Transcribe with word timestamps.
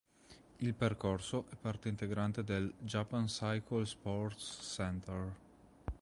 Il 0.57 0.73
percorso 0.73 1.45
è 1.49 1.55
parte 1.61 1.87
integrante 1.87 2.43
del 2.43 2.73
"Japan 2.79 3.27
Cycle 3.27 3.85
Sports 3.85 4.73
Center". 4.75 5.35